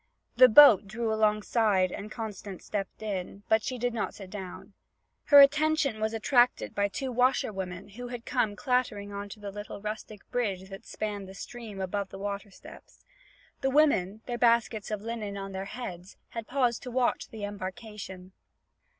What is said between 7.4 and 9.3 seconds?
women who had come clattering on